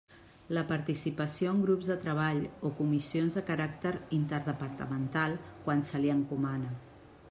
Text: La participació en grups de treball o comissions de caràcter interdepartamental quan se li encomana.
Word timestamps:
La 0.57 0.61
participació 0.69 1.51
en 1.55 1.59
grups 1.65 1.91
de 1.91 1.97
treball 2.07 2.41
o 2.69 2.71
comissions 2.79 3.39
de 3.39 3.45
caràcter 3.53 3.93
interdepartamental 4.21 5.41
quan 5.67 5.89
se 5.93 6.05
li 6.07 6.15
encomana. 6.21 6.79